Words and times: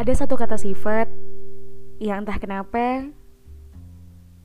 ada 0.00 0.16
satu 0.16 0.32
kata 0.32 0.56
sifat 0.56 1.12
yang 2.00 2.24
entah 2.24 2.40
kenapa 2.40 3.04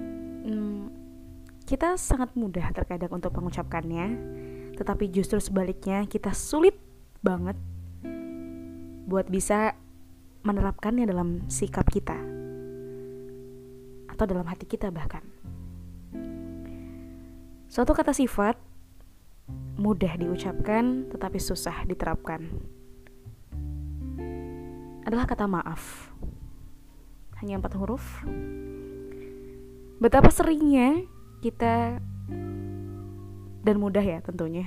hmm, 0.00 0.88
kita 1.68 2.00
sangat 2.00 2.32
mudah 2.32 2.72
terkadang 2.72 3.12
untuk 3.12 3.36
mengucapkannya, 3.36 4.16
tetapi 4.80 5.12
justru 5.12 5.36
sebaliknya 5.44 6.08
kita 6.08 6.32
sulit 6.32 6.72
banget 7.20 7.60
buat 9.04 9.28
bisa 9.28 9.76
menerapkannya 10.40 11.04
dalam 11.04 11.44
sikap 11.52 11.84
kita 11.92 12.16
atau 14.08 14.24
dalam 14.24 14.48
hati 14.48 14.64
kita 14.64 14.88
bahkan. 14.88 15.20
Suatu 17.68 17.92
kata 17.92 18.16
sifat 18.16 18.56
mudah 19.76 20.16
diucapkan 20.16 21.12
tetapi 21.12 21.36
susah 21.36 21.84
diterapkan. 21.84 22.40
Adalah 25.12 25.28
kata 25.28 25.44
maaf. 25.44 26.08
Hanya 27.36 27.60
empat 27.60 27.76
huruf. 27.76 28.24
Betapa 30.00 30.32
seringnya 30.32 31.04
kita 31.44 32.00
dan 33.60 33.76
mudah 33.76 34.00
ya 34.00 34.24
tentunya 34.24 34.64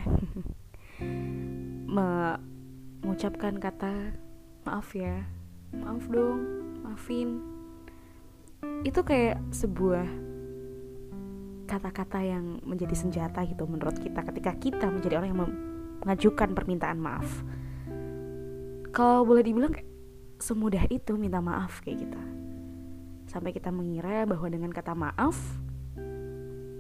mengucapkan 1.98 3.58
kata 3.58 4.14
maaf 4.70 4.94
ya, 4.94 5.26
maaf 5.82 6.06
dong, 6.14 6.46
maafin. 6.86 7.42
Itu 8.86 9.02
kayak 9.02 9.42
sebuah 9.50 10.06
kata-kata 11.66 12.22
yang 12.22 12.62
menjadi 12.62 12.94
senjata 12.94 13.50
gitu 13.50 13.66
menurut 13.66 13.98
kita 13.98 14.22
ketika 14.22 14.54
kita 14.62 14.94
menjadi 14.94 15.26
orang 15.26 15.30
yang 15.34 15.42
mengajukan 16.06 16.54
permintaan 16.54 17.02
maaf. 17.02 17.42
Kalau 18.94 19.26
boleh 19.26 19.42
dibilang 19.42 19.95
semudah 20.40 20.86
itu 20.92 21.16
minta 21.16 21.40
maaf 21.40 21.80
kayak 21.84 22.08
gitu. 22.08 22.22
Sampai 23.28 23.52
kita 23.52 23.74
mengira 23.74 24.24
bahwa 24.28 24.48
dengan 24.48 24.72
kata 24.72 24.94
maaf 24.94 25.36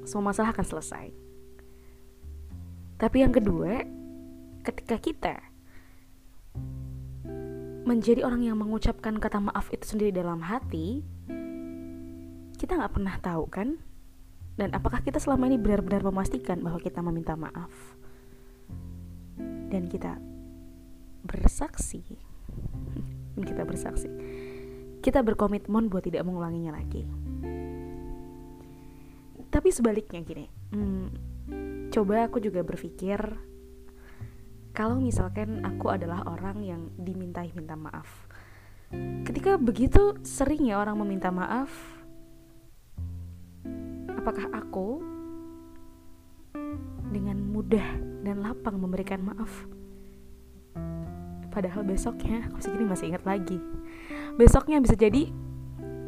semua 0.05 0.31
masalah 0.31 0.53
akan 0.53 0.65
selesai. 0.65 1.07
Tapi 2.95 3.17
yang 3.25 3.33
kedua, 3.33 3.83
ketika 4.63 4.95
kita 5.01 5.35
menjadi 7.85 8.23
orang 8.25 8.47
yang 8.47 8.57
mengucapkan 8.57 9.19
kata 9.19 9.37
maaf 9.43 9.69
itu 9.69 9.83
sendiri 9.83 10.15
dalam 10.15 10.41
hati, 10.45 11.03
kita 12.55 12.79
nggak 12.79 12.93
pernah 12.95 13.15
tahu 13.19 13.43
kan 13.51 13.77
dan 14.55 14.71
apakah 14.71 15.03
kita 15.03 15.19
selama 15.19 15.51
ini 15.51 15.59
benar-benar 15.59 15.99
memastikan 16.07 16.63
bahwa 16.63 16.79
kita 16.79 17.03
meminta 17.03 17.35
maaf? 17.35 17.71
Dan 19.67 19.91
kita 19.91 20.15
bersaksi. 21.27 22.15
Dan 23.35 23.43
kita 23.43 23.67
bersaksi. 23.67 24.07
Kita 25.03 25.21
berkomitmen 25.21 25.91
buat 25.91 26.07
tidak 26.07 26.25
mengulanginya 26.25 26.79
lagi. 26.79 27.05
Tapi 29.51 29.69
sebaliknya 29.71 30.19
gini, 30.19 30.45
hmm, 30.75 31.05
coba 31.93 32.27
aku 32.27 32.43
juga 32.43 32.59
berpikir 32.59 33.19
kalau 34.75 34.99
misalkan 34.99 35.63
aku 35.63 35.87
adalah 35.87 36.27
orang 36.27 36.59
yang 36.59 36.81
dimintai 36.99 37.55
minta 37.55 37.79
maaf. 37.79 38.27
Ketika 39.23 39.55
begitu 39.55 40.19
sering 40.27 40.67
ya 40.67 40.83
orang 40.83 40.99
meminta 40.99 41.31
maaf, 41.31 41.71
apakah 44.11 44.51
aku 44.51 44.99
dengan 47.15 47.39
mudah 47.39 47.87
dan 48.27 48.43
lapang 48.43 48.75
memberikan 48.75 49.23
maaf? 49.23 49.63
Padahal 51.55 51.87
besoknya 51.87 52.43
aku 52.51 52.59
segini 52.59 52.83
masih 52.83 53.15
ingat 53.15 53.23
lagi. 53.23 53.55
Besoknya 54.35 54.83
bisa 54.83 54.99
jadi 54.99 55.31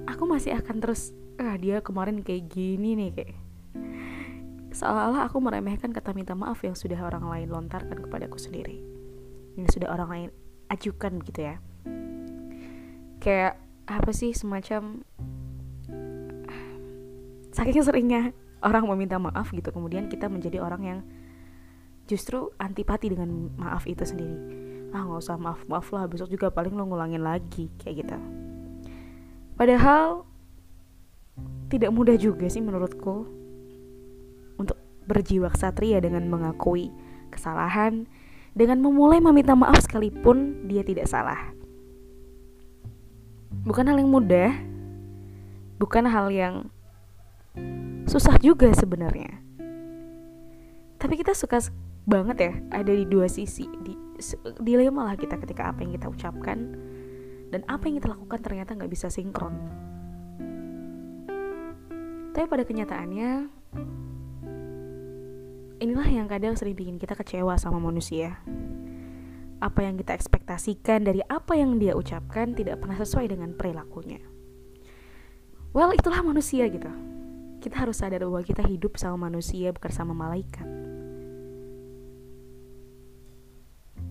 aku 0.04 0.28
masih 0.28 0.60
akan 0.60 0.84
terus 0.84 1.16
ah 1.40 1.56
dia 1.56 1.80
kemarin 1.80 2.20
kayak 2.20 2.52
gini 2.52 3.00
nih 3.00 3.10
kayak. 3.16 3.40
Seolah-olah 4.76 5.32
aku 5.32 5.40
meremehkan 5.40 5.96
kata 5.96 6.12
minta 6.12 6.36
maaf 6.36 6.60
yang 6.68 6.76
sudah 6.76 7.00
orang 7.00 7.24
lain 7.32 7.48
lontarkan 7.48 7.96
kepadaku 7.96 8.36
sendiri. 8.36 8.84
Yang 9.56 9.80
sudah 9.80 9.88
orang 9.96 10.10
lain 10.12 10.30
ajukan 10.68 11.24
gitu 11.24 11.40
ya. 11.48 11.56
Kayak 13.24 13.56
apa 13.88 14.12
sih 14.12 14.36
semacam 14.36 15.08
saking 17.56 17.88
seringnya 17.88 18.36
orang 18.60 18.84
meminta 18.92 19.16
maaf 19.16 19.56
gitu 19.56 19.72
kemudian 19.72 20.12
kita 20.12 20.28
menjadi 20.28 20.60
orang 20.60 20.82
yang 20.84 21.00
justru 22.06 22.52
antipati 22.60 23.16
dengan 23.16 23.50
maaf 23.56 23.88
itu 23.88 24.04
sendiri 24.04 24.67
ah 24.96 25.04
nggak 25.04 25.20
usah 25.20 25.36
maaf 25.36 25.62
maaf 25.68 25.88
lah 25.92 26.08
besok 26.08 26.32
juga 26.32 26.48
paling 26.52 26.72
lo 26.76 26.88
ngulangin 26.88 27.24
lagi 27.24 27.68
kayak 27.82 28.06
gitu. 28.06 28.18
Padahal 29.58 30.24
tidak 31.68 31.92
mudah 31.92 32.16
juga 32.16 32.48
sih 32.48 32.64
menurutku 32.64 33.28
untuk 34.56 34.78
berjiwa 35.10 35.52
ksatria 35.52 36.00
dengan 36.00 36.26
mengakui 36.32 36.90
kesalahan 37.34 38.08
dengan 38.58 38.82
memulai 38.82 39.20
meminta 39.22 39.54
maaf 39.54 39.84
sekalipun 39.84 40.70
dia 40.70 40.82
tidak 40.82 41.06
salah. 41.06 41.54
Bukan 43.68 43.86
hal 43.86 44.00
yang 44.00 44.10
mudah 44.10 44.52
bukan 45.78 46.10
hal 46.10 46.34
yang 46.34 46.56
susah 48.10 48.38
juga 48.42 48.74
sebenarnya. 48.74 49.42
Tapi 50.98 51.14
kita 51.22 51.38
suka 51.38 51.62
banget 52.10 52.38
ya 52.40 52.54
ada 52.74 52.90
di 52.90 53.06
dua 53.06 53.30
sisi 53.30 53.70
di 53.86 54.07
dilema 54.62 55.08
lah 55.08 55.16
kita 55.16 55.38
ketika 55.42 55.70
apa 55.72 55.86
yang 55.86 55.94
kita 55.94 56.08
ucapkan. 56.10 56.58
Dan 57.48 57.64
apa 57.72 57.88
yang 57.88 58.04
kita 58.04 58.12
lakukan 58.12 58.40
ternyata 58.44 58.76
nggak 58.76 58.92
bisa 58.92 59.08
sinkron. 59.08 59.56
Tapi 62.36 62.46
pada 62.46 62.68
kenyataannya 62.68 63.32
inilah 65.82 66.10
yang 66.10 66.30
kadang 66.30 66.54
sering 66.54 66.78
bikin 66.78 67.02
kita 67.02 67.18
kecewa 67.18 67.58
sama 67.58 67.82
manusia. 67.82 68.38
Apa 69.58 69.90
yang 69.90 69.98
kita 69.98 70.14
ekspektasikan 70.14 71.02
dari 71.02 71.26
apa 71.26 71.58
yang 71.58 71.82
dia 71.82 71.98
ucapkan 71.98 72.54
tidak 72.54 72.78
pernah 72.78 72.94
sesuai 73.02 73.34
dengan 73.34 73.58
perilakunya. 73.58 74.22
Well 75.74 75.98
itulah 75.98 76.22
manusia 76.22 76.70
gitu. 76.70 76.90
Kita 77.58 77.74
harus 77.82 77.98
sadar 78.06 78.22
bahwa 78.22 78.46
kita 78.46 78.62
hidup 78.70 79.02
sama 79.02 79.34
manusia 79.34 79.74
bukan 79.74 79.90
sama 79.90 80.14
malaikat. 80.14 80.77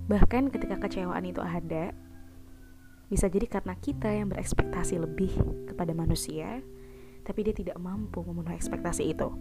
Bahkan 0.06 0.54
ketika 0.54 0.78
kecewaan 0.78 1.26
itu 1.26 1.42
ada, 1.42 1.90
bisa 3.06 3.26
jadi 3.30 3.46
karena 3.46 3.74
kita 3.78 4.10
yang 4.10 4.30
berekspektasi 4.30 4.98
lebih 4.98 5.30
kepada 5.70 5.94
manusia, 5.94 6.62
tapi 7.26 7.42
dia 7.42 7.54
tidak 7.54 7.78
mampu 7.78 8.22
memenuhi 8.22 8.54
ekspektasi 8.54 9.14
itu. 9.14 9.34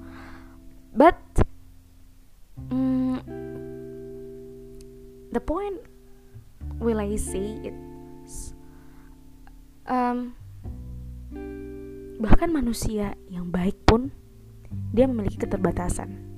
But 0.93 1.17
mm, 2.73 3.21
the 5.33 5.41
point 5.41 5.81
will 6.81 6.97
I 6.97 7.13
say 7.17 7.61
it 7.61 7.77
um, 9.85 10.33
bahkan 12.17 12.49
manusia 12.49 13.13
yang 13.29 13.49
baik 13.53 13.77
pun 13.85 14.11
dia 14.91 15.05
memiliki 15.05 15.39
keterbatasan. 15.39 16.34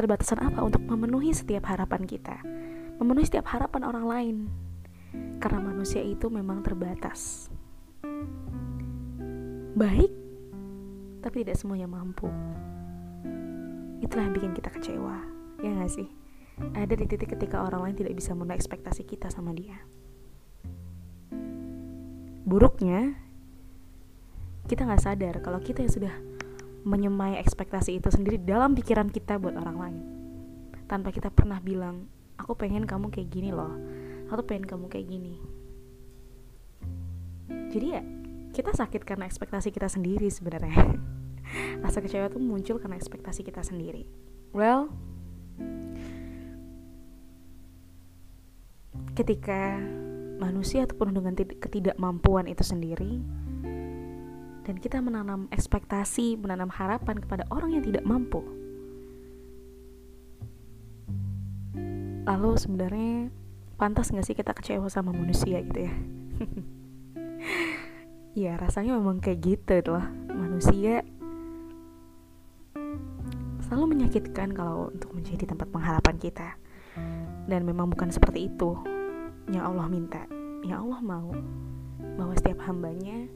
Keterbatasan 0.00 0.40
apa 0.40 0.64
untuk 0.64 0.80
memenuhi 0.88 1.28
setiap 1.36 1.68
harapan 1.68 2.08
kita, 2.08 2.40
memenuhi 2.96 3.28
setiap 3.28 3.52
harapan 3.52 3.84
orang 3.84 4.08
lain, 4.08 4.36
karena 5.36 5.60
manusia 5.60 6.00
itu 6.00 6.32
memang 6.32 6.64
terbatas. 6.64 7.52
Baik, 9.76 10.08
tapi 11.20 11.44
tidak 11.44 11.60
semuanya 11.60 11.84
mampu. 11.84 12.32
Itulah 14.00 14.24
yang 14.24 14.32
bikin 14.40 14.56
kita 14.56 14.72
kecewa, 14.72 15.20
ya 15.60 15.68
gak 15.68 15.92
sih? 15.92 16.08
Ada 16.72 16.96
di 16.96 17.04
titik 17.04 17.36
ketika 17.36 17.60
orang 17.60 17.92
lain 17.92 18.00
tidak 18.00 18.16
bisa 18.16 18.32
memenuhi 18.32 18.56
ekspektasi 18.56 19.04
kita 19.04 19.28
sama 19.28 19.52
dia. 19.52 19.84
Buruknya, 22.48 23.20
kita 24.64 24.88
nggak 24.88 25.04
sadar 25.04 25.44
kalau 25.44 25.60
kita 25.60 25.84
yang 25.84 25.92
sudah 25.92 26.39
menyemai 26.84 27.36
ekspektasi 27.40 28.00
itu 28.00 28.08
sendiri 28.08 28.40
dalam 28.40 28.72
pikiran 28.72 29.12
kita 29.12 29.36
buat 29.36 29.56
orang 29.56 29.76
lain. 29.76 29.98
Tanpa 30.88 31.14
kita 31.14 31.30
pernah 31.30 31.60
bilang 31.62 32.08
aku 32.40 32.56
pengen 32.56 32.88
kamu 32.88 33.12
kayak 33.12 33.28
gini 33.30 33.50
loh. 33.52 33.76
Aku 34.30 34.46
pengen 34.46 34.66
kamu 34.66 34.86
kayak 34.88 35.06
gini. 35.10 35.34
Jadi 37.70 37.86
ya 37.86 38.02
kita 38.50 38.74
sakit 38.74 39.06
karena 39.06 39.26
ekspektasi 39.30 39.70
kita 39.70 39.86
sendiri 39.86 40.26
sebenarnya. 40.30 40.74
Rasa 41.84 42.02
kecewa 42.02 42.30
itu 42.30 42.38
muncul 42.42 42.76
karena 42.78 42.98
ekspektasi 42.98 43.46
kita 43.46 43.62
sendiri. 43.62 44.06
Well 44.50 44.90
ketika 49.14 49.76
manusia 50.40 50.88
ataupun 50.88 51.12
dengan 51.12 51.36
ketidakmampuan 51.36 52.48
itu 52.48 52.64
sendiri 52.64 53.20
dan 54.70 54.78
kita 54.78 55.02
menanam 55.02 55.50
ekspektasi, 55.50 56.38
menanam 56.38 56.70
harapan 56.70 57.18
kepada 57.18 57.42
orang 57.50 57.74
yang 57.74 57.82
tidak 57.82 58.06
mampu. 58.06 58.38
Lalu 62.22 62.54
sebenarnya 62.54 63.34
pantas 63.74 64.14
nggak 64.14 64.22
sih 64.30 64.38
kita 64.38 64.54
kecewa 64.54 64.86
sama 64.86 65.10
manusia 65.10 65.58
gitu 65.66 65.90
ya? 65.90 65.94
Ya 68.30 68.54
rasanya 68.54 68.94
memang 68.94 69.18
kayak 69.18 69.42
gitu 69.42 69.90
loh 69.90 70.06
manusia 70.30 71.02
selalu 73.66 73.98
menyakitkan 73.98 74.54
kalau 74.54 74.94
untuk 74.94 75.10
menjadi 75.18 75.50
tempat 75.50 75.66
pengharapan 75.74 76.14
kita. 76.14 76.54
Dan 77.50 77.66
memang 77.66 77.90
bukan 77.90 78.14
seperti 78.14 78.46
itu. 78.46 78.78
Yang 79.50 79.64
Allah 79.66 79.86
minta 79.90 80.22
yang 80.62 80.86
Allah 80.86 81.02
mau. 81.02 81.34
Bahwa 82.14 82.38
setiap 82.38 82.62
hambanya 82.70 83.26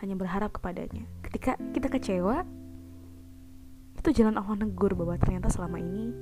hanya 0.00 0.14
berharap 0.16 0.52
kepadanya. 0.52 1.04
Ketika 1.24 1.56
kita 1.72 1.88
kecewa 1.88 2.44
itu 3.96 4.22
jalan 4.22 4.38
Allah 4.38 4.54
negur 4.60 4.94
bahwa 4.94 5.16
ternyata 5.18 5.50
selama 5.50 5.82
ini 5.82 6.12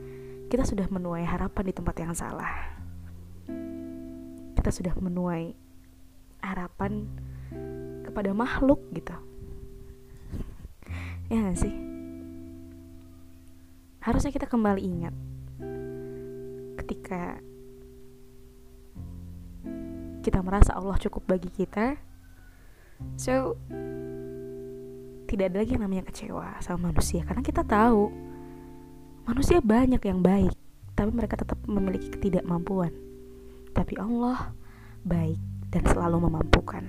kita 0.48 0.64
sudah 0.64 0.86
menuai 0.88 1.26
harapan 1.26 1.64
di 1.68 1.74
tempat 1.74 1.94
yang 2.00 2.14
salah. 2.14 2.52
Kita 4.54 4.70
sudah 4.72 4.94
menuai 4.96 5.52
harapan 6.40 7.04
kepada 8.06 8.30
makhluk 8.32 8.80
gitu. 8.94 9.16
Ya 11.32 11.40
gak 11.40 11.56
sih? 11.56 11.74
Harusnya 14.04 14.30
kita 14.32 14.44
kembali 14.44 14.80
ingat 14.84 15.14
ketika 16.84 17.40
kita 20.20 20.40
merasa 20.44 20.76
Allah 20.76 20.96
cukup 21.00 21.24
bagi 21.24 21.48
kita 21.48 21.96
so 23.18 23.58
tidak 25.30 25.50
ada 25.50 25.56
lagi 25.64 25.72
yang 25.74 25.84
namanya 25.86 26.04
kecewa 26.06 26.58
sama 26.62 26.92
manusia 26.92 27.26
karena 27.26 27.42
kita 27.42 27.66
tahu 27.66 28.12
manusia 29.24 29.58
banyak 29.58 30.00
yang 30.04 30.20
baik 30.20 30.54
tapi 30.94 31.10
mereka 31.10 31.40
tetap 31.40 31.58
memiliki 31.66 32.12
ketidakmampuan 32.12 32.92
tapi 33.74 33.98
Allah 33.98 34.54
baik 35.02 35.40
dan 35.74 35.82
selalu 35.90 36.30
memampukan 36.30 36.86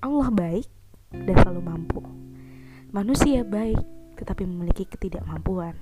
Allah 0.00 0.28
baik 0.32 0.66
dan 1.12 1.34
selalu 1.42 1.60
mampu 1.60 2.00
manusia 2.88 3.44
baik 3.44 3.98
tetapi 4.18 4.42
memiliki 4.50 4.82
ketidakmampuan. 4.90 5.78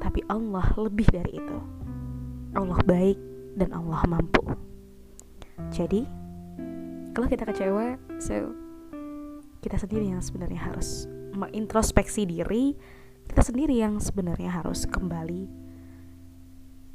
Tapi 0.00 0.24
Allah 0.32 0.64
lebih 0.80 1.04
dari 1.12 1.36
itu. 1.36 1.58
Allah 2.56 2.80
baik 2.88 3.20
dan 3.60 3.76
Allah 3.76 4.00
mampu. 4.08 4.40
Jadi, 5.68 6.08
kalau 7.10 7.26
kita 7.26 7.42
kecewa, 7.46 7.98
so 8.22 8.54
kita 9.60 9.76
sendiri 9.76 10.10
yang 10.10 10.22
sebenarnya 10.22 10.60
harus 10.72 11.04
mengintrospeksi 11.34 12.26
diri, 12.26 12.74
kita 13.30 13.42
sendiri 13.44 13.76
yang 13.78 14.02
sebenarnya 14.02 14.50
harus 14.50 14.88
kembali 14.88 15.46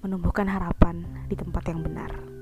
menumbuhkan 0.04 0.46
harapan 0.46 1.06
di 1.32 1.36
tempat 1.40 1.64
yang 1.72 1.82
benar. 1.82 2.35